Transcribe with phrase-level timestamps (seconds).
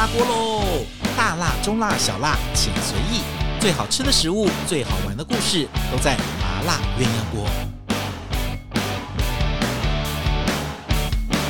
[0.00, 0.86] 辣锅喽！
[1.14, 3.20] 大辣、中辣、小辣，请随意。
[3.60, 7.46] 最好吃的食物，最好玩的故事，都在麻辣鸳鸯锅。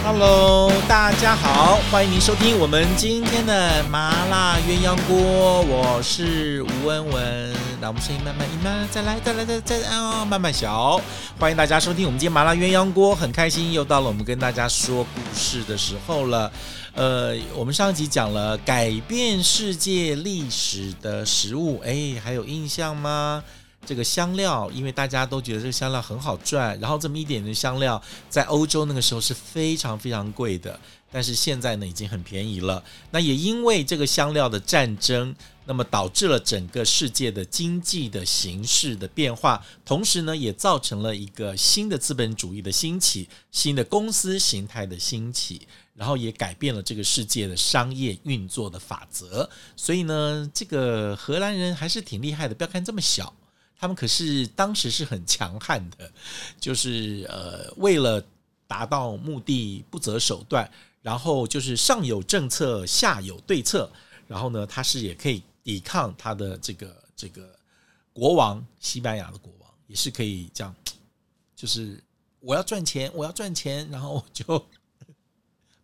[0.04, 7.69] Hello，大家好，欢迎您收听我们今天的麻辣鸳鸯锅，我是吴文文。
[7.80, 11.00] 那我们声音慢慢一慢，再来，再来，再再啊，慢慢小。
[11.38, 16.52] 欢迎大家收听我们今天麻辣鸳鸯锅，很开心又到了我们跟大家说故事的时候了。
[16.94, 23.42] 呃，我们上集讲了改变世界历史的食物，哎，还有印象吗？
[23.86, 30.78] 这个香料，因为大家都觉得这个香料很好赚，然后这么一点的香料，在欧洲那个时候是非常非常贵的，
[31.10, 32.82] 但是现在呢已经很便宜了。
[33.10, 35.34] 那也因为这个香料的战争，
[35.66, 49.48] 那么导致了整个世界的经济的形势的变化，同时呢也造成了一个新的资本主义的兴起，新的公司形态的兴起，然后也改变了这个世界的商业运作的法则。
[49.76, 53.34] 所以呢，这个荷兰人还是挺厉害的，不要看这么小。
[53.78, 56.12] 他们可是当时是很强悍的，
[56.60, 58.22] 就是呃，为了
[58.66, 60.70] 达到目的不择手段，
[61.02, 63.90] 然后就是上有政策，下有对策，
[64.26, 67.58] 然后呢，他是也可以抵抗他的这个这个
[68.12, 70.74] 国王，西班牙的国王也是可以这样，
[71.56, 72.02] 就是
[72.40, 74.66] 我要赚钱，我要赚钱，然后就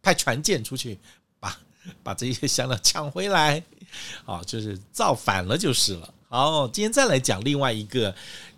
[0.02, 0.98] 派船舰出去
[1.40, 1.58] 把
[2.02, 3.62] 把这些香料抢回来，
[4.24, 6.14] 啊，就是造反了就是了。
[6.28, 8.14] 好，今天再来讲另外一个，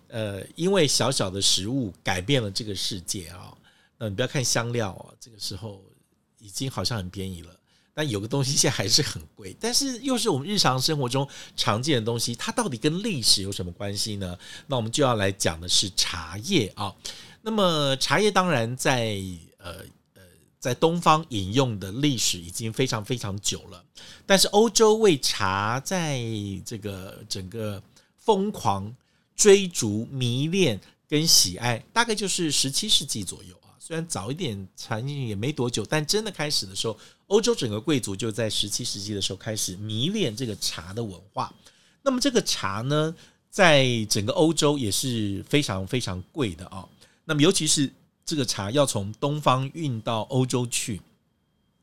[0.07, 3.55] 呃，因为小小的食物改变了这个世界啊。
[3.97, 5.83] 那你不要看香料啊，这个时候
[6.39, 7.55] 已经好像很便宜了，
[7.93, 14.37] 但有个东西现在还是很贵，但是又是我们日常生活中常见的东西，它到底跟历史有什么关系呢？
[14.67, 16.95] 那我们就要来讲的是茶叶啊。
[17.41, 19.21] 那么茶叶当然在
[19.57, 19.83] 呃
[20.15, 20.21] 呃。
[20.59, 23.81] 在东方饮用的历史已经非常非常久了，
[24.25, 26.21] 但是欧洲为茶在
[26.65, 27.81] 这个整个
[28.17, 28.93] 疯狂
[29.37, 30.77] 追逐、迷恋
[31.07, 33.58] 跟喜爱，大概就是十七世纪左右。
[33.89, 36.95] 虽然早一点传进去也没多久，但真的开始的时候，
[37.25, 41.51] 欧洲整个贵族就在十七世纪的时候开始迷恋这个茶的文化。
[42.03, 43.15] 那么这个茶呢，
[43.49, 46.87] 在整个欧洲也是非常非常贵的啊。
[47.25, 47.91] 那么尤其是。
[48.25, 51.01] 这个茶要从东方运到欧洲去，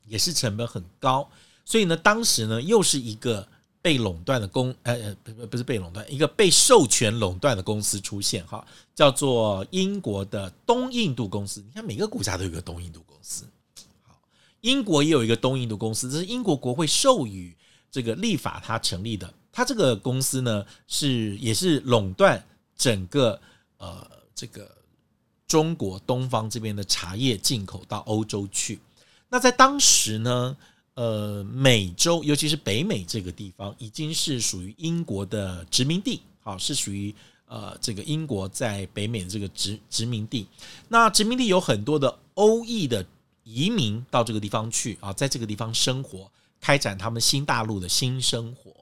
[0.05, 1.29] 也是成本很高，
[1.65, 3.45] 所以呢，当时呢又是一个
[3.87, 11.63] 被垄断的公，呃呃，不不是被垄断，一个被授权垄断的公司出现哈，叫做英国的东印度公司。
[11.65, 13.45] 你看每个国家都有个东印度公司，
[14.03, 14.19] 好，
[14.59, 17.55] 英国也有一个东印度公司，这是英国国会授予
[17.89, 19.33] 这个立法它成立的。
[19.53, 22.45] 它这个公司呢是也是垄断
[22.75, 23.39] 整个
[23.77, 24.05] 呃
[24.35, 24.69] 这个。
[25.47, 28.81] 中国东方这边的茶叶进口到欧洲去，
[29.29, 30.57] 那在当时呢，
[30.97, 37.13] 呃，美洲尤其是北美这个地方已经是属于英国的殖民地，好，是属于
[37.45, 40.47] 呃这个英国在北美的这个殖殖民地。
[40.87, 43.05] 那殖民地有很多的欧裔的
[43.43, 48.75] 移民到这个地方去啊，在这个地方生活，开展他们新大陆的新生活。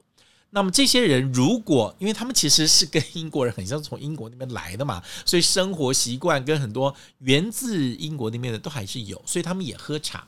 [0.52, 10.26] 那么这些人如果，因为他们其实是跟英国人很像，从英国那边来的嘛，所以生活习惯跟很多源自英国那边的都还是有，所以他们也喝茶。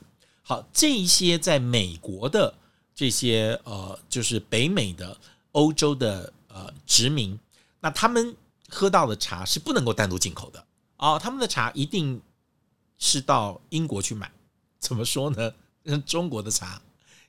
[0.48, 2.54] 好，这一些在美国的
[2.94, 5.14] 这些呃，就是北美的
[5.52, 7.38] 欧洲的呃殖民，
[7.80, 8.34] 那他们
[8.66, 10.64] 喝到的茶是不能够单独进口的
[10.96, 12.18] 啊，他们的茶一定
[12.96, 14.32] 是到英国去买。
[14.78, 15.52] 怎么说呢？
[16.06, 16.80] 中国的茶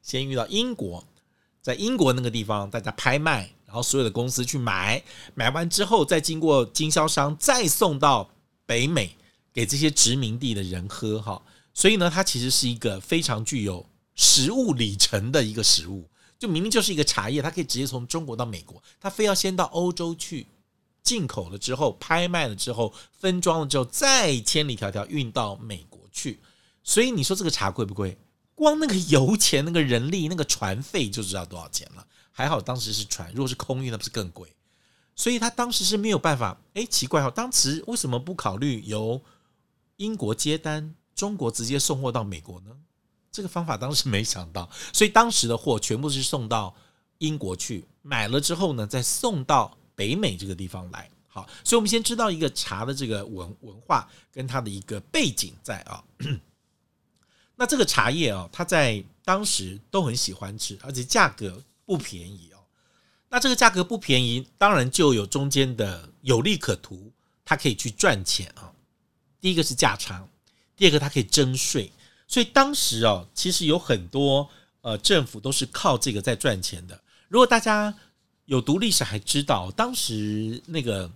[0.01, 1.03] 先运到英国。
[1.61, 5.03] 在英国那个地方，大家拍卖，然后所有的公司去买，
[5.35, 8.29] 买完之后再经过经销商再送到
[8.65, 9.13] 北美
[9.51, 11.41] 给这些殖民地的人喝哈。
[11.73, 13.85] 所以呢，它其实是一个非常具有
[14.15, 16.09] 食物里程的一个食物。
[16.37, 20.47] 就明明就是一个茶叶，它可以直接从中国到美国，它非要先到欧洲去
[21.03, 26.39] 进口了之后，拍卖了之后，分装了之后，再千里迢迢运到美国去。
[26.81, 28.17] 所以你说这个茶贵不贵？
[28.55, 32.05] 光那个油钱、那个人力、那个船费就知道多少钱了。
[32.31, 34.49] 还好当时是船，如果是空运，那不是更贵？
[35.15, 36.57] 所以他当时是没有办法。
[36.73, 39.21] 哎，奇怪哦，当时为什么不考虑由
[39.97, 42.71] 英国接单，中国直接送货到美国呢？
[43.31, 46.75] 这个方法当时没想到，所以当时的货全部是送到
[47.19, 51.09] 英国去，买了之后呢，再送到北美这个地方来。
[51.27, 56.03] 好，所以我们先知道一个茶的这个文文化跟它的一个背景在啊。
[57.55, 62.57] 那这个茶叶啊，它在当时都很喜欢吃，而且价格不便宜哦。
[63.29, 67.11] 那这个价格不便宜，当然就有中间的有利可图，
[67.45, 68.73] 它可以去赚钱啊。
[69.39, 70.27] 第一个是价差，
[70.79, 71.91] 第二个它可以征税。
[72.27, 74.49] 所以当时哦，其实有很多
[74.81, 76.99] 呃政府都是靠这个在赚钱的。
[77.27, 77.93] 如果大家
[78.45, 81.11] 有读历史，还知道当时那个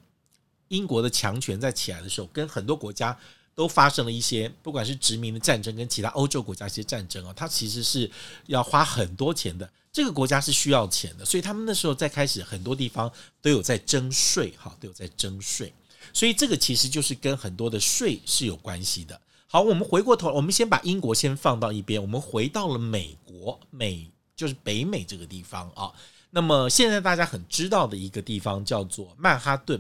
[0.68, 3.18] 英国的强权在起来的时候，跟很多国家
[3.56, 8.10] 都发生了一些，不管是殖民的战争，跟其他欧洲国家一些战争啊，它其实是
[8.48, 9.68] 要花很多钱的。
[9.92, 15.72] 这个国家是需要钱的，所以他们那时候在开始，很多地方都有在征税，哈，都有在征税。
[16.12, 19.22] 所以这个其实就是跟很多的税是有关系的。
[19.54, 25.94] 好，我们回过头，我们先把英国先放到一边，我们回到了美国，美就是北美这个地方啊。
[26.32, 29.80] 那么现在大家很知道的一个地方叫做曼哈顿，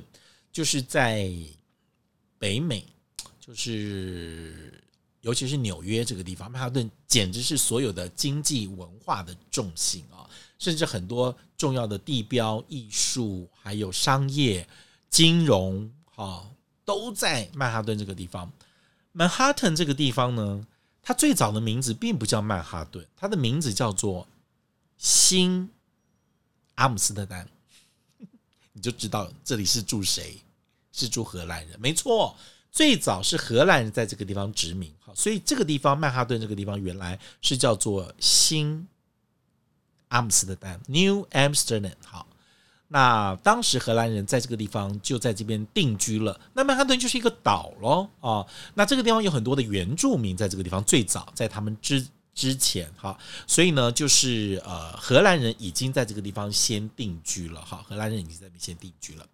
[0.52, 1.28] 就是在
[2.38, 2.86] 北美，
[3.40, 4.80] 就是。
[5.22, 10.30] 尤其是纽约这个地方，曼哈顿简直是所有的经济文化的重心啊！
[10.60, 14.68] 甚至很多重要的地标、艺术、还有商业、
[15.10, 16.46] 金融，哈，
[16.86, 18.52] 都在曼哈顿这个地方。
[19.14, 20.68] 曼哈顿这个地方呢，
[21.02, 24.28] 它最早的名字并不叫曼哈顿，它的名字叫做
[24.98, 25.72] 新
[26.76, 27.48] 阿姆斯特丹。
[28.74, 30.42] 你就知道这里是住谁，
[30.92, 32.36] 是住荷兰人，没错。
[32.72, 38.88] 最早是荷兰人在这个地方殖民，好，所以这个地方曼哈顿这个地方原来是叫做新
[40.08, 41.94] 阿姆斯特丹 （New Amsterdam）。
[42.04, 42.23] 好，
[42.94, 46.40] 那当时荷兰人在这个地方就在这边定居了。
[46.54, 48.46] 那曼哈顿就是一个岛喽，啊，
[48.76, 52.06] 那这个地方有很多的原住民在这个地方，最早在他们之。
[52.36, 59.26] 之前哈，所以呢，就是呃，荷兰人已经在这个地方先定居了哈，荷兰人已经在那边先定居了。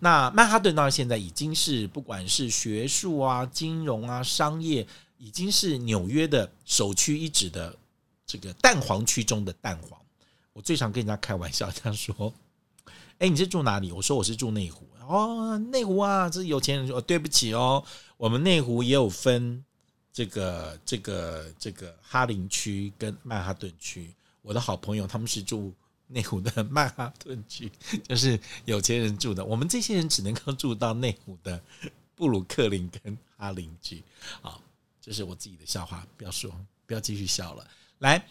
[0.00, 4.84] 那曼哈顿当然现在已经是不管是学术啊、金融啊、商业，
[5.18, 7.72] 已经是纽约的首屈一指的
[8.26, 9.96] 这个蛋黄区中的蛋黄。
[10.52, 12.34] 我最常跟人家开玩笑，这样说
[13.18, 17.82] ：“哎，你是住哪里？”我说：“我是住内湖。”哦，内湖啊，这有钱人说：“对不起哦，
[18.16, 19.64] 我们内湖也有分。”
[20.12, 24.12] 这个这个这个哈林区跟曼哈顿区，
[24.42, 25.72] 我的好朋友他们是住
[26.08, 27.70] 内湖的曼哈顿区，
[28.08, 29.44] 就是有钱人住的。
[29.44, 31.62] 我们这些人只能够住到内湖的
[32.16, 34.02] 布鲁克林跟哈林区。
[34.40, 34.60] 好，
[35.00, 36.50] 这是我自己的笑话，不要说，
[36.84, 37.64] 不要继续笑了。
[37.98, 38.26] 来，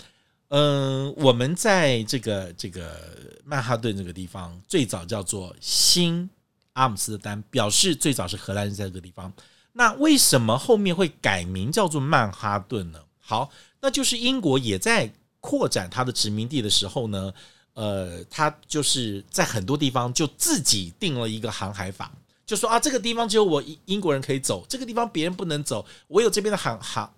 [0.50, 2.96] 嗯，我们在这个这个
[3.44, 6.30] 曼哈顿这个地方，最早叫做新
[6.72, 9.32] 阿姆斯特丹，表示最早是荷兰人在这个地方。
[9.74, 13.00] 那为什么后面会改名叫做曼哈顿呢？
[13.20, 13.50] 好，
[13.82, 15.12] 那就是英国也在
[15.42, 17.34] 扩展它的殖民地的时候呢，
[17.74, 22.10] 呃，它就是在很多地方就自己定了一个航海法，
[22.46, 27.14] 就说啊，这个地方只有我英国人可以走，这个地方别人不能走，我有这边的航航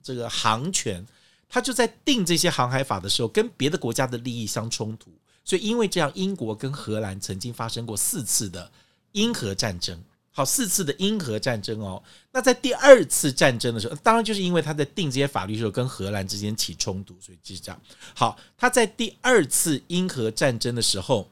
[0.00, 1.04] 这个航权。
[1.48, 5.10] 他就在定这些航海法的时候，跟别的国家的利益相冲突，
[5.44, 8.70] 所以因为这样，英国跟荷兰曾经发生过四次的
[9.12, 9.98] 英荷战争。
[10.30, 12.00] 好，四次的英荷战争哦。
[12.30, 17.80] 那在第二次战争的时候，当然就是因为他在定这些法律的时候跟荷兰之间起冲突，所以就是这样。
[18.14, 21.28] 好，他在第二次英荷战争的时候，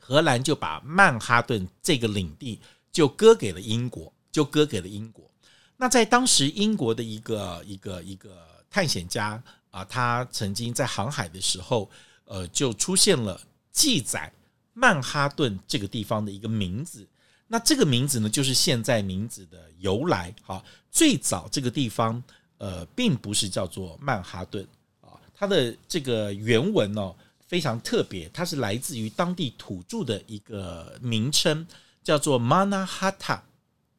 [0.00, 2.58] 荷兰就把曼哈顿这个领地
[2.90, 5.30] 就割给了英国，就割给了英国。
[5.76, 11.90] 那在当时，英国的一个一个一个探险家啊，他曾经在航海的时候，
[12.24, 13.40] 呃，就出现了
[13.72, 14.32] 记载
[14.72, 17.06] 曼哈顿这个地方的一个名字。
[17.46, 20.34] 那这个名字呢，就是现在名字的由来。
[20.44, 22.22] 哈，最早这个地方，
[22.58, 24.66] 呃，并不是叫做曼哈顿
[25.00, 27.14] 啊，它的这个原文哦
[27.46, 31.66] 非常特别，它是来自于当地土著的一个名称，
[32.04, 33.40] 叫做 Manahatta。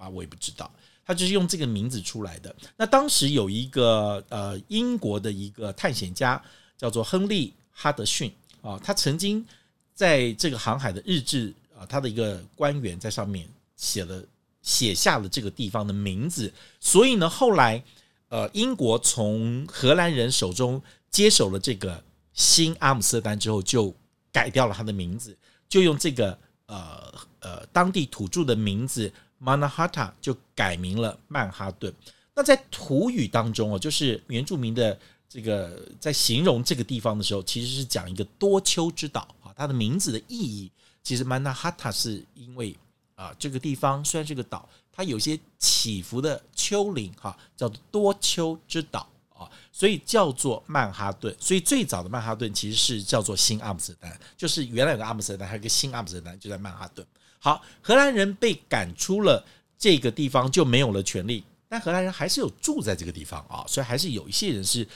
[0.00, 0.70] 吧，我也不知道，
[1.04, 2.54] 他就是用这个名字出来的。
[2.76, 6.42] 那当时有一个呃英国的一个探险家，
[6.76, 9.46] 叫做亨利哈德逊啊，他曾经。
[9.92, 14.24] 在这个航海的日志啊，他的一个官员在上面写了
[14.62, 17.84] 写下了这个地方的名字，所以呢，后来
[18.30, 20.80] 呃，英国从荷兰人手中
[21.10, 22.02] 接手了这个
[22.32, 23.94] 新阿姆斯特丹之后，就
[24.32, 25.36] 改掉了他的名字，
[25.68, 31.92] 就用这个呃呃当地土著的名字 Manahatta 就改名了曼哈顿。
[32.34, 39.52] 那在土语当中哦，就是原住民的这个在形容这个地方的时候，其实是讲一个多丘之岛啊。
[39.56, 40.70] 它的名字的意义，
[41.02, 42.76] 其实曼纳哈塔是因为
[43.14, 51.34] 啊，这个地方虽然是个岛，它有些起伏的丘陵哈，叫做多丘之岛啊，所以叫做曼哈顿。
[51.38, 57.06] 所以最早的曼哈顿其实是叫做新阿姆斯特丹，就是原来有个阿姆斯特丹，还有个新阿姆斯特丹，就在曼哈顿。
[57.40, 59.44] 好，荷兰人被赶出了
[59.76, 64.86] 这个地方，就没有了权利，但荷兰人还是有住在这个地方啊，所以还是有一些人是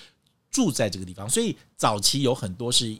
[0.52, 1.28] 住在这个地方。
[1.28, 2.96] 所以早期有很多是。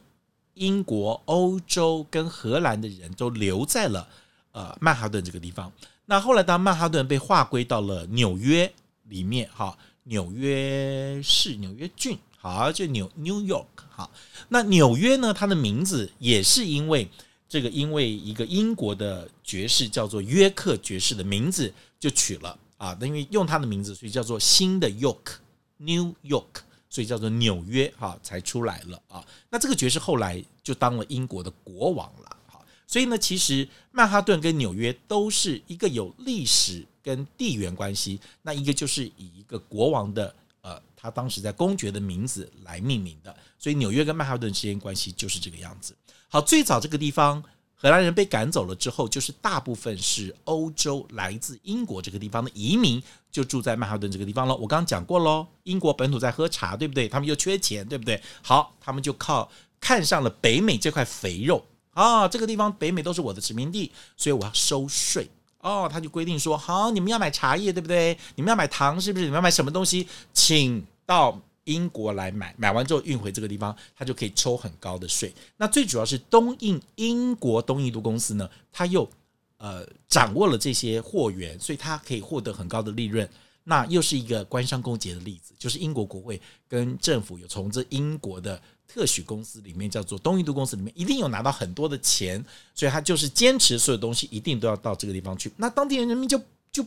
[0.57, 4.09] 英国、欧洲跟荷兰的人都留在了
[4.53, 5.73] 呃曼哈顿这个地方。
[6.07, 8.73] 那后来当曼哈顿被划归到了纽约
[9.09, 14.09] 里面，哈，纽约市、纽约郡，好，就纽 New York，好。
[14.49, 17.11] 那纽约呢，它的名字也是因为
[17.55, 29.25] 这个，因为一个英国的爵士叫做约克爵士的名字就取了啊，那因为用他的名字，所以叫做新的 York，New York，所以叫做纽约哈，才出来了啊。
[29.51, 45.95] 那这个爵士后来就当了英国的国王了，哈，所以呢，其实曼哈顿跟纽约都是一个有历史跟地缘关系，那一个就是以一个国王的呃，他当时在公爵的名字来命名的，所以纽约跟曼哈顿之间关系就是这个样子。
[46.29, 47.43] 好，最早这个地方
[47.75, 54.55] 荷兰人被赶走了之后，就是大部分是欧洲来自英国这个地方的移民就住在曼哈顿这个地方了。
[54.57, 57.09] 我刚刚讲过喽，英国本土在喝茶，对不对？
[57.09, 58.21] 他们又缺钱，对不对？
[58.43, 59.51] 好，他们就靠
[59.81, 65.31] 看上了北美这块肥肉啊，这个地方北美都是我的殖民地，所以我要收税。
[65.61, 68.19] 哦，他就规定说，好，你们要买茶叶，对不对？
[68.35, 69.25] 你们要买糖，是不是？
[69.25, 75.35] 你们要买什么东西，请到英国来买，买完之后运回这个地方，他就可以抽很高的税。
[75.57, 79.09] 那最主要是东印英国东印度公司呢，他又
[79.57, 83.29] 呃掌握了这些货源，所以他可以获得很高的利润。
[83.67, 88.61] 那又是一个官商勾结的例子，就是英国国会跟政府有从这英国的。
[88.87, 92.45] 特许公司里面叫做东印度公司里面一定有拿到很多的钱，
[92.75, 95.51] 所以他就是坚持所有东西一定都要到这个地方去。
[95.57, 96.39] 那当地人人民就
[96.71, 96.85] 就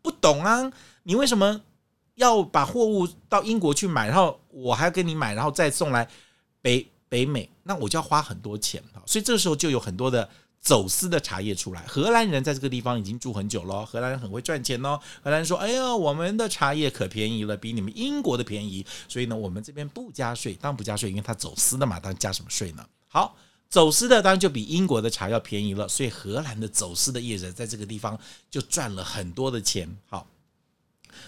[0.00, 1.60] 不懂啊，你为什么
[2.14, 6.08] 要把货物到英国去买，然后我还要跟你买，然后再送来
[6.60, 8.82] 北北美，那我就要花很多钱。
[9.06, 10.28] 所以这时候就有很多的。
[10.64, 13.84] 走私的茶叶出来，荷兰人在这个地方已经住很久了。
[13.84, 14.96] 荷兰人很会赚钱哦。
[15.20, 18.86] 荷兰人说：“哎呀，我们的茶叶可便宜了，比你们英国的便宜。
[19.08, 22.86] 所以呢，我们这边不加税，当然不加税，因为他走私的嘛，当然加什么税呢？
[23.08, 23.34] 好，
[23.68, 25.88] 走私的当然就比英国的茶要便宜了。
[25.88, 28.16] 所以荷兰的走私的业者在这个地方
[28.48, 29.92] 就赚了很多的钱。
[30.08, 30.24] 好，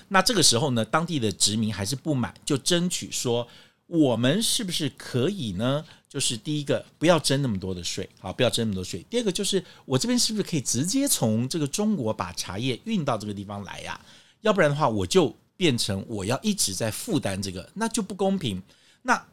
[0.08, 3.46] 那这个时候呢，当地的殖民还是不满，就争取说，
[3.86, 9.04] 我们是不是可以呢？”就是第一个，不要征那么多的税，好，不要征那么多税。
[9.10, 14.00] 第二个就是，我这边是不是可以直接从这个中国把茶叶运到这个地方来呀？
[14.42, 18.62] 要不然的话，我就变成我要一直在负担这个，那就不公平。
[19.02, 19.26] 那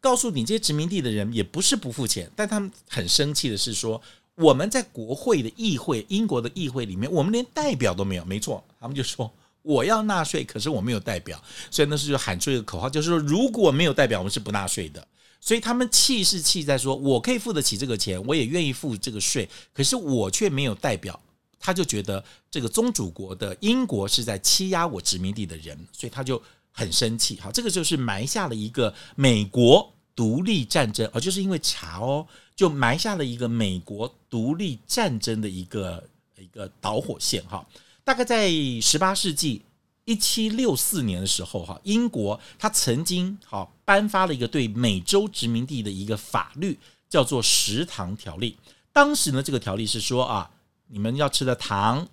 [0.00, 4.02] 告诉你这些殖民地的人也不是不付钱，但他们很生气的是说，
[4.34, 8.24] 我们在国会的议会，英国的议会里面，我们连代表都没有。
[8.24, 9.32] 没错，他们就说
[9.64, 15.04] 我要纳税，可是我没有代表，所以那时候就喊出一个口号，就是说如果没有代表，我们是不纳税的。
[15.40, 21.18] 所以他们气是气在说，我可以付得起这个钱，我也愿意付这个税，可是我却没有代表，
[21.58, 26.40] 他就觉得这个宗主国的英国是在欺压我殖民地的人，所以他就
[26.70, 27.38] 很生气。
[27.40, 36.02] 好，这个就是埋下了一个美国独立战争，而就是因为茶哦，就埋下了一个美国独立战争的一个
[36.38, 37.66] 一个导火线哈。
[38.04, 38.48] 大概在
[38.80, 39.62] 十八世纪。
[40.06, 48.58] 一七六四年的时候，哈，英国他曾经好颁发了一个对美洲殖民地的一个法律，叫做《食糖条例》。
[48.92, 50.50] 当时呢，这个条例是说啊，
[50.88, 52.06] 你们要吃的糖、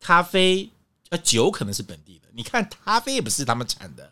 [0.00, 0.70] 咖啡、
[1.10, 2.28] 呃酒可能是本地的。
[2.32, 4.10] 你看，咖啡也不是他们产的，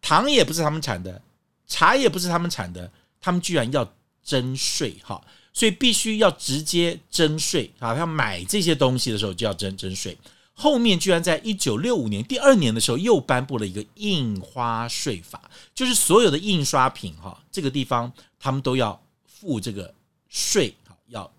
[0.00, 1.20] 糖也不是他们产的，
[1.66, 5.20] 茶也不是他们产的，他们居然要征税，哈，
[5.52, 7.96] 所以必须要直接征税啊！
[7.96, 10.16] 要买这些东西的时候就要征征税。
[10.60, 19.94] 后面居然在一九六五年第二年的时候又颁布了一个印花税法，就是所有的印刷品哈，这个地方他们都要付这个
[20.28, 20.74] 税，
[21.08, 21.32] 要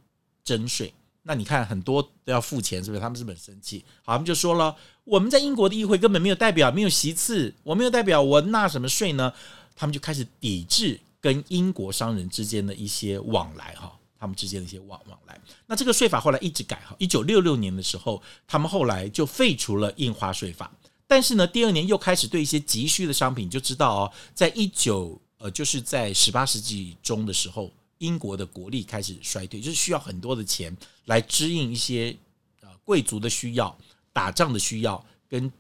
[0.44, 0.92] 征税。
[1.22, 3.00] 那你看很多都要付钱，是不是？
[3.00, 3.86] 他们是不是很生气？
[4.04, 9.14] 好，他们就说了，我们在英国的议会根本没有代表，没有席次，我没有代表，我纳什么税。
[9.14, 9.32] 呢？
[9.76, 13.94] 他们就开始抵制跟英国商人之间的一些往来，哈。
[14.22, 20.72] 他们之间的一些往往来，那这个税法后来一直改哈，一九六六年的时候，他们后来就废除了印花税法，
[21.08, 32.16] 但是呢，第二年又开始对一些急需的商品，就知道哦，在一九呃，就是在十八世纪中的时候，英国的国力开始衰退，就是需要很多的钱来支应一些
[32.62, 33.76] 呃贵族的需要、
[34.14, 35.52] 打仗的需要，跟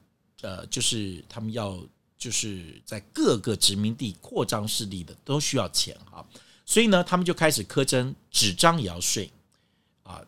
[0.42, 1.84] 呃就是他们要
[2.16, 6.24] 就是在各个殖民地扩张势力的都需要钱哈。
[6.72, 9.30] 所以呢，他们就开始苛征纸张也要税
[10.04, 10.22] 啊，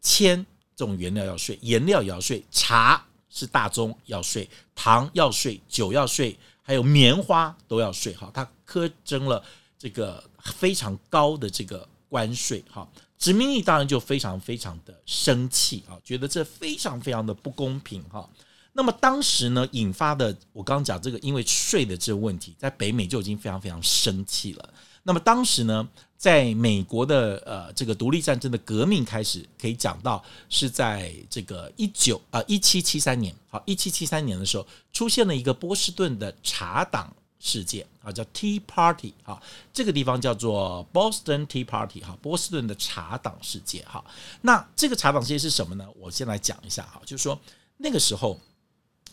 [0.00, 8.14] 铅这种原料要税，颜料也要税，茶是大宗要税，糖要税，酒要税，还有棉花都要税。
[8.14, 9.42] 哈，他苛征了
[9.76, 12.64] 这个非常高的这个关税。
[12.70, 18.00] 哈，殖民地当然就非常非常的生气啊，觉得这非常非常的不公平。
[18.04, 18.30] 哈，
[18.72, 24.72] 那么当时呢，引发的我刚刚讲这个因为税的这个问题，在北美就已经非常非常生气了。
[25.02, 39.42] 那么当时呢，在美国的呃这个独立战争的革命开始，可以讲到是在这个一九啊一七七三年，好一七七三年的时候，出现了一个波士顿的茶党事件啊，叫 Tea Party 啊，
[39.72, 44.04] 这个地方叫做 Boston Tea Party 哈，波士顿的茶党事件哈。
[44.42, 45.88] 那这个茶党事件是什么呢？
[45.98, 47.40] 我先来讲一下哈，就是说
[47.78, 48.38] 那个时候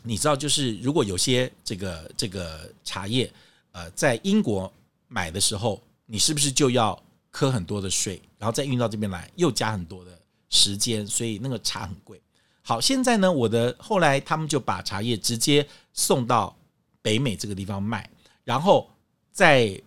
[0.03, 3.31] 你知道，就是如果有些这个这个茶叶
[3.71, 4.71] 呃在英国
[5.07, 5.81] 买的时候。
[6.09, 6.97] 你是不是就要
[7.29, 10.17] 磕很多的税，然后再运到这边来，又加很多的
[10.49, 12.17] 时间，所以那个茶很贵。
[12.61, 16.57] 好，现在呢，我的后来他们就把茶叶直接送到
[17.01, 18.09] 北美这个地方卖，
[18.45, 18.89] 然后
[19.33, 19.77] 在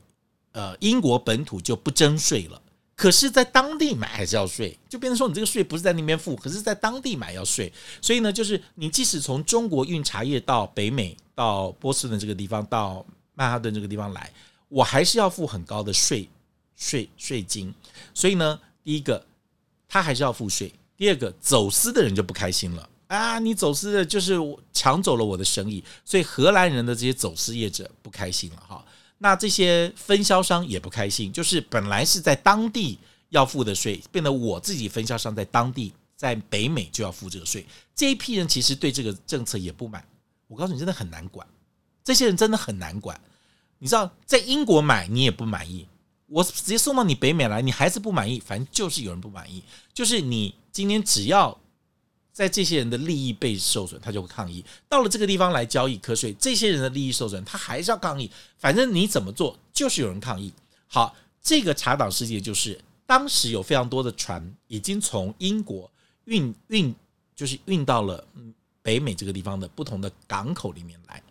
[0.53, 2.61] 呃英国本土就不征税了，
[2.95, 7.73] 可是，在当地买还是要税，就变成说你这个税不是在那边付，可是在当地买要税。
[8.03, 14.31] 所以呢，就是你即使从中国运茶叶到北美，到波士顿这个地方，到曼哈顿这个地方来。
[14.71, 16.27] 我还是要付很高的税
[16.77, 17.75] 税税金，
[18.15, 19.23] 所以呢，第一个
[19.87, 23.39] 他还是要付税，第二个走私的人就不开心了啊！
[23.41, 24.37] 你走私的就是
[24.73, 28.85] 抢走了我的生意，所以荷兰人的这些走私业者不开心了哈。
[29.19, 32.97] 那这些分销商也不开心，就是本来是在当地
[33.31, 37.67] 要付的税，变得我自己分销商在当地在北美就要付这个税。
[37.95, 40.03] 这一批人其实对这个政策也不满，
[40.47, 41.45] 我告诉你，真的很难管，
[42.05, 43.21] 这些人真的很难管。
[43.81, 45.89] 你知道，在英国买你也不满意，
[46.27, 49.63] 我直接送到你北美来，你还是不满意，反正就是有人不满意。
[49.95, 51.59] 就是你今天只要
[52.31, 54.63] 在这些人的利益被受损，他就会抗议。
[54.87, 58.31] 到了这个地方来交易课税，这些人的利益受损，他还是要抗议。
[58.59, 60.53] 反正你怎么做，就是有人抗议。
[60.87, 65.91] 好，这个茶党事件就是当时有非常多的船已经从英国
[66.27, 66.95] 运运，
[67.35, 68.23] 就是运到了
[68.83, 71.23] 北美这个地方的不同的港口里面来。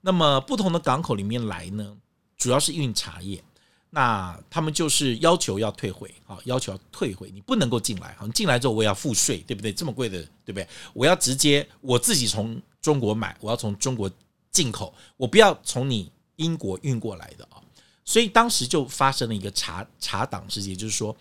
[0.00, 1.96] 那么不同的港口里面来呢，
[2.36, 3.42] 主要是运茶叶，
[3.90, 9.72] 那他们就是要求要退回啊，要求要退回，你不能够进来啊，你进来之后我要付税，对不对？
[9.72, 10.66] 这么贵的，对不对？
[10.94, 14.10] 我要直接我自己从中国买，我要从中国
[14.50, 17.60] 进口，我不要从你英国运过来的啊。
[18.04, 21.14] 所以当时就发生了一个茶茶党事件，就是说，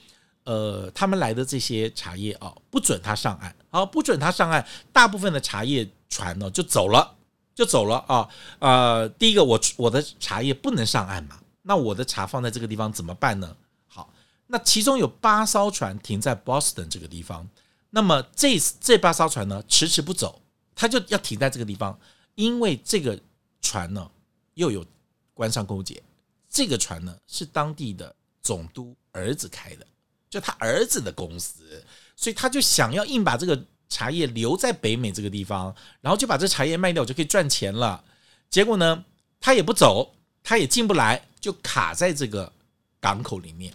[0.45, 7.17] 呃，他们来的这些茶叶啊，不准他上岸，好，不准他上岸，大部分的茶叶船呢就走了。
[7.59, 13.53] 就走了啊，呃，第一个我我的茶叶不能上岸嘛，那我的茶放在这个地方怎么办呢？
[13.85, 14.09] 好，
[14.47, 17.45] 那其中有八艘船停在 Boston 这个地方，
[17.89, 20.41] 那么这这八艘船呢迟迟不走，
[20.73, 21.99] 它就要停在这个地方，
[22.35, 23.19] 因为这个
[23.61, 24.09] 船呢
[24.53, 24.85] 又有
[25.33, 26.01] 官商勾结，
[26.49, 29.85] 这个船呢是当地的总督儿子开的，
[30.29, 31.83] 就他儿子的公司，
[32.15, 33.61] 所以他就想要硬把这个。
[33.89, 38.03] 茶叶留在北美这个地方，然后就把这茶叶卖掉，我就可以赚钱了。
[38.49, 39.03] 结果呢，
[39.39, 42.51] 他也不走，他也进不来，就卡在这个
[42.99, 43.73] 港口里面。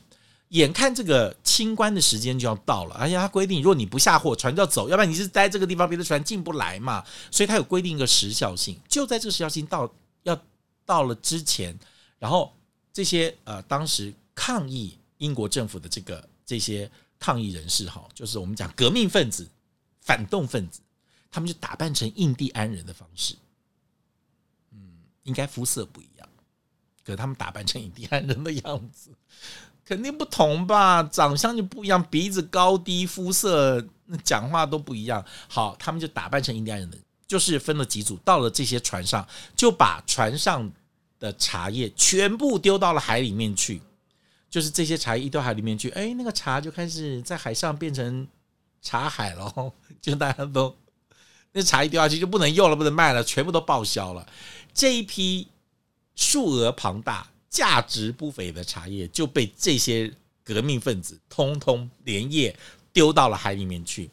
[0.51, 7.05] 眼看这个清关的时间就要到了，而且他规定，如果你不下货，船就要走，要不然你是待这个地方，别的船进不来嘛。
[7.31, 10.41] 所以他有规定一个时效性，就在这个时效性到要
[10.87, 11.77] 到了之前，
[12.21, 12.55] 然后
[12.93, 19.49] 这些呃当时抗议英国政府的这个这些抗议人士哈，就是我们讲革命分子。
[20.05, 20.83] 反动分子，
[21.31, 23.35] 他们就打扮成印第安人的方式，
[24.71, 24.79] 嗯，
[25.23, 26.29] 应该肤色不一样，
[27.03, 29.11] 可他们打扮成印第安人的样子，
[29.83, 31.03] 肯定不同吧？
[31.05, 33.83] 长相就不一样，鼻子高低、肤色、
[34.23, 35.25] 讲话都不一样。
[35.49, 40.71] 好，他们就打扮成印第安人的，就是分了几组，到了这些船上，就把船上
[41.19, 43.81] 的茶叶全部丢到了海里面去，
[44.51, 48.29] 就是这些茶叶一丢海里面去，哎，那个茶就开始在海上变成。
[48.85, 50.77] 茶海了，就大家都
[51.53, 54.31] 那茶一丢下去就不能用了，不能卖了，全部都报销了。
[54.75, 55.49] 这一批
[56.15, 60.13] 数额庞大、价值不菲的茶叶就被这些
[60.45, 62.55] 革命分子通通连夜
[62.93, 64.11] 丢到了海里面去，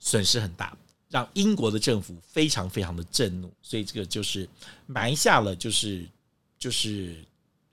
[0.00, 0.76] 损失很大，
[1.08, 3.52] 让英国的政府非常非常的震怒。
[3.62, 4.48] 所以这个就是
[4.86, 6.04] 埋下了，就是
[6.58, 7.24] 就是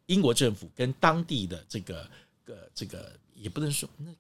[0.05, 2.07] 英国政府跟当地的这个
[2.45, 4.11] 个这个也不能说那。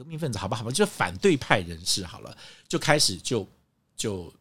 [0.00, 2.34] 革命分子，好吧，好吧，就是反对派人士，好了，
[2.66, 3.46] 就开始就
[3.94, 4.32] 就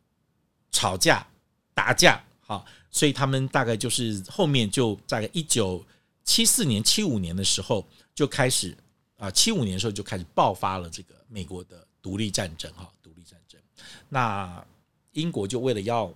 [0.72, 1.28] 吵架
[1.74, 5.86] 打架，好，所以他们大概就是后面就大概一九
[6.24, 8.74] 七四年、七五年的时候就开始
[9.18, 13.60] 啊，七五年的时候就开始爆发了这个美国的独立战争，哈，独立战争。
[14.08, 14.66] 那
[15.12, 16.10] 英国就为了要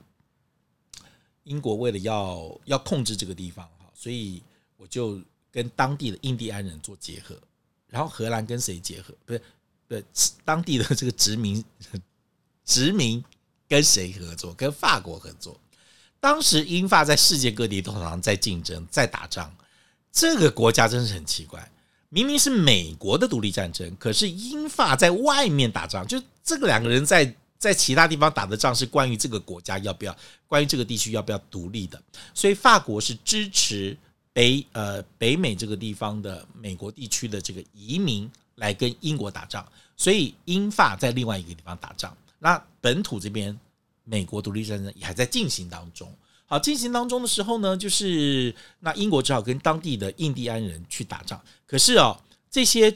[1.43, 4.41] 英国为了要要控制这个地方，哈，所以
[4.77, 7.37] 我就跟当地的印第安人做结合。
[7.93, 9.13] 然后荷兰跟谁结合？
[9.23, 9.41] 不是，
[9.87, 11.63] 不是当地的这个殖民，
[12.65, 13.23] 殖民
[13.69, 14.51] 跟谁合作？
[14.55, 15.55] 跟法国合作。
[16.19, 19.55] 当时英法在世界各地都常常在竞争，在打仗。
[20.11, 21.71] 这个国家真是很奇怪，
[22.09, 32.01] 明明是美国的独立战争，可是英法在外面打仗，就这个两个人在在其他地方打的仗是关于这个国家要不要，关于这个地区要不要独立的，
[32.33, 33.95] 所以法国是支持
[34.33, 39.65] 北呃北美这个地方的美国地区的这个移民来跟英国打仗，
[39.95, 43.57] 所以英法在另外一个地方打仗，那本土这边
[44.03, 46.11] 美国独立战争也还在进行当中。
[46.45, 51.41] 好，进行当中的时候呢，就是那英国只好跟当地的印第安人去打仗。
[51.65, 52.19] 可是哦，
[52.51, 52.95] 这些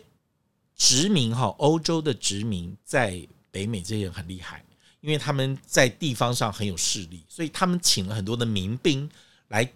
[0.75, 4.63] 殖民哈，欧洲的殖民在北美这些人很厉害，
[5.01, 9.09] 因为他们在地方上很有势力，所以他们请了很多的民兵
[9.47, 9.67] 来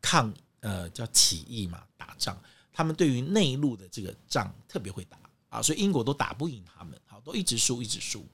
[0.00, 0.32] 抗，
[0.66, 2.36] 呃，叫起义嘛，打仗。
[2.72, 5.16] 他们对于内陆的这个仗特别会打
[5.48, 8.26] 啊，所以英国都打不赢他们，好，都一直输，一直输。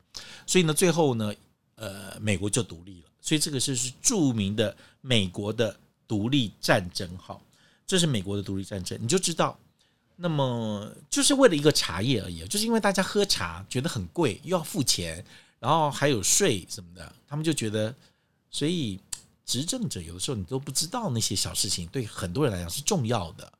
[0.46, 1.34] 所以呢，最后呢，
[1.74, 3.08] 呃，美国就独立了。
[3.20, 7.38] 所以这个就是著名的美国的独立战争，哈，
[7.86, 9.58] 这是美国的独立战争，你就知道，
[10.16, 15.22] 那么就是为了一个茶叶而已，就是因为大家喝茶觉得很贵，又要付钱，
[15.60, 17.94] 然后还有税什么的，他们就觉得，
[18.50, 18.98] 所以
[19.44, 23.52] 执政者有的时候你都不知道那些小事情对很多人来讲是重要的。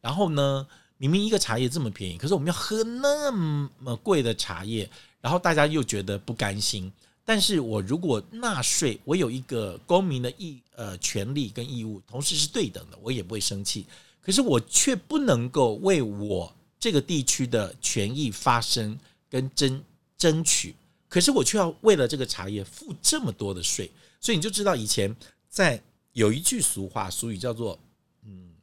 [0.00, 4.88] 然后呢，明明一个茶叶这么便宜，可是我们要喝那么贵的茶叶，
[5.20, 6.92] 然后大家又觉得不甘心。
[7.24, 13.86] 但是我如果纳税，我有一个公民的义呃权利跟义务，同时是对等的，我也不会生气。
[14.22, 18.98] 可是我却不能够为我这个地区的权益发声
[19.28, 19.82] 跟争
[20.16, 20.74] 争取，
[21.08, 23.90] 可是我却要为了这个茶叶付这么多的税，
[24.20, 25.14] 所以你就知道以前
[25.48, 27.78] 在有一句俗话俗语叫做
[28.22, 28.54] 嗯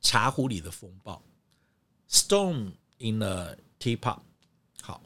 [0.00, 1.22] 茶壶里的风暴
[2.10, 4.18] ，storm in a teapot，
[4.80, 5.00] 好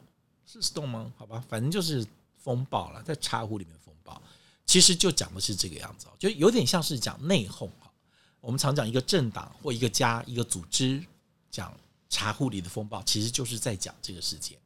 [0.45, 1.13] 是 storm 吗？
[1.17, 2.05] 好吧，反正就是。
[2.41, 4.19] 风暴了，在茶壶里面风暴，
[4.65, 7.91] 其实就讲的是这个样子，就有点像是讲内讧哈。
[8.39, 11.03] 我们常讲一个政党或一个家、一个组织
[11.51, 14.57] 讲茶壶里的风暴，其实就是在讲这个事件。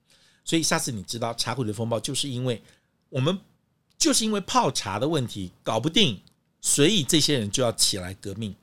[0.43, 2.61] 所以下次你知道茶壶的风暴，就是因为
[3.09, 3.39] 我们
[3.97, 6.21] 就是因为泡茶的问题搞不定，
[6.61, 8.55] 所以这些人就要起来革命，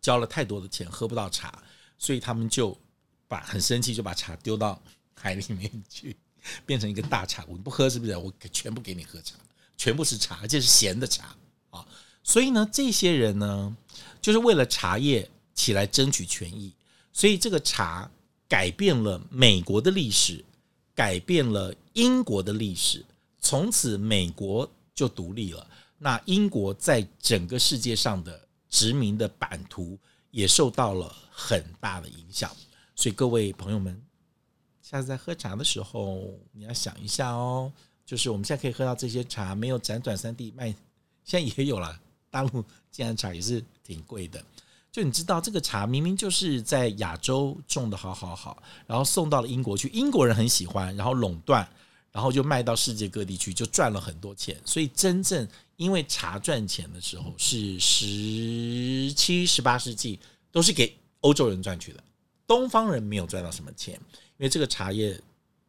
[0.00, 1.62] 交了太多的钱喝不到茶，
[1.98, 2.78] 所以他们就
[3.26, 4.80] 把很生气，就把茶丢到
[5.14, 6.16] 海里面去。
[6.64, 8.16] 变成一个大茶壶，你不喝是不是？
[8.16, 9.34] 我全部给你喝茶，
[9.76, 11.36] 全部是茶，而且是咸的茶
[11.68, 11.84] 啊！
[12.22, 13.76] 所以呢，这些人呢，
[14.22, 16.72] 就是为了茶叶起来争取权益，
[17.12, 18.08] 所以这个茶
[18.48, 20.42] 改变了美国的历史，
[20.98, 23.06] 改变了英国的历史，
[23.38, 25.64] 从此美国就独立了。
[25.96, 29.96] 那英国在整个世界上的殖民的版图
[30.32, 32.50] 也受到了很大的影响。
[32.96, 33.96] 所以各位朋友们。
[34.82, 37.72] 下次在喝茶的时候，你要想一下哦。
[38.04, 40.74] 就是我们现在可以喝到这些茶，没有辗转三地卖，
[41.22, 41.96] 现在也有了。
[42.28, 44.44] 大陆建安茶也是挺贵的。
[44.98, 51.64] 就你知道，这个茶明明就是在亚洲种的好好好，然后送到了英国去，英国人很喜欢，然后垄断，
[52.10, 54.56] 然后就卖到世界各地去，就赚了很多钱。
[54.64, 60.18] 所以真正因为茶赚钱的时候，是十七、十八世纪，
[60.50, 62.02] 都是给欧洲人赚去的，
[62.44, 63.94] 东方人没有赚到什么钱。
[63.94, 65.16] 因为这个茶叶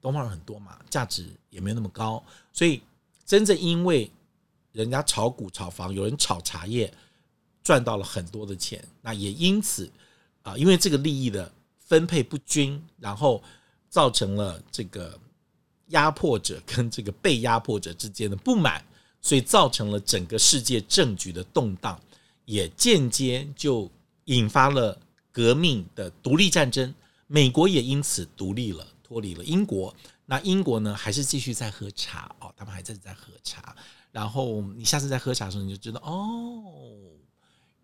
[0.01, 2.81] 东方人很多嘛，价值也没有那么高，所以
[3.27, 4.09] 真正因为
[4.71, 6.91] 人家炒股炒房，有人炒茶叶
[7.63, 9.89] 赚到了很多的钱，那也因此
[10.41, 13.41] 啊，因为这个利益的分配不均，然后
[13.89, 15.19] 造成了这个
[15.87, 18.83] 压迫者跟这个被压迫者之间的不满，
[19.21, 21.99] 所以造成了整个世界政局的动荡，
[22.45, 23.89] 也间接就
[24.25, 24.97] 引发了
[25.31, 26.93] 革命的独立战争。
[27.27, 29.95] 美国也因此独立了，脱离了英国。
[30.25, 33.75] 那英国呢，还是继续在喝茶哦，他们还在在喝茶。
[34.11, 36.63] 然后你下次在喝茶的时候，你就知道哦，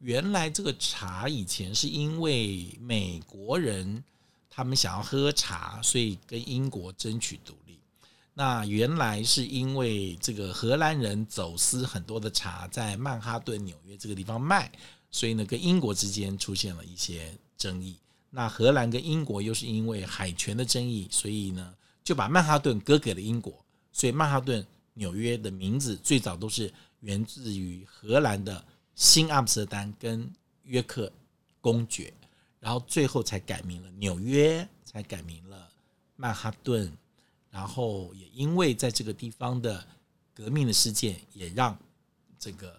[0.05, 4.03] 原来这个茶以前是因为美国人
[4.51, 7.79] 他们想要喝茶，所以跟英国争取独立。
[8.35, 14.71] 那原来是因为这个荷兰人走私很多的茶，在曼哈顿、纽约这个地方卖，
[15.09, 17.97] 所以呢，跟英国之间出现了一些争议。
[18.29, 23.65] 那荷兰跟英国又是因为海权的争议，所以呢就把曼哈顿割给了英国。
[23.91, 24.63] 所以曼哈顿、
[24.93, 28.63] 纽约的名字最早都是源自于荷兰的
[28.95, 30.27] 新阿姆斯特丹跟
[30.63, 31.12] 约克
[31.62, 32.12] 公爵，
[32.60, 35.69] 然后最后才改名了纽约，才改名了
[36.15, 36.91] 曼哈顿。
[37.51, 39.86] 然后也因为在这个地方的
[40.34, 41.77] 革命的事件，也让
[42.39, 42.75] 这个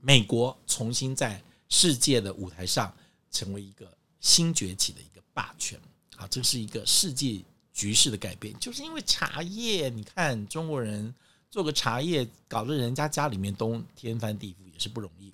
[0.00, 2.94] 美国重新在世界的舞台上
[3.30, 3.90] 成为一个。
[4.18, 5.78] 新崛起的一个霸权，
[6.16, 7.40] 啊，这是一个世界
[7.72, 9.88] 局势的改变，就是因为茶叶。
[9.88, 11.14] 你看中国人
[11.48, 15.32] 做个茶叶，搞得人家家里面都天翻地覆，也是不容易。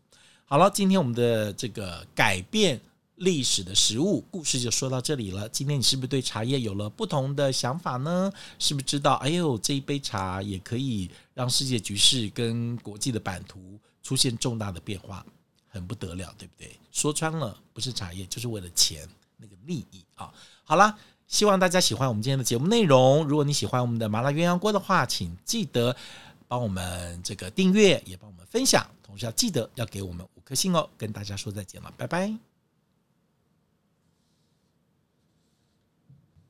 [0.52, 2.78] 好了，今天我们的这个改变
[3.14, 5.48] 历史的食物故事就说到这里了。
[5.48, 8.30] 今天你是不是对茶叶有了不同的想法呢？
[8.58, 9.14] 是不是知道？
[9.14, 15.24] 哎呦，这一杯茶也可以让世界局势跟国际的版图出现重大的变化，
[15.70, 16.78] 很不得了，对不对？
[16.90, 20.30] 说穿了，不是茶叶，就是为了钱那个利益啊。
[20.64, 20.94] 好了，
[21.26, 23.26] 希望大家喜欢我们今天的节目内容。
[23.26, 25.96] 如果你喜欢我们的麻辣鸳鸯锅的话，请记得
[26.46, 30.88] 帮我们这个订阅，也帮我们分享，同时要记得要给我们颗星哦。
[30.98, 32.51] 跟大家说再见了，拜拜。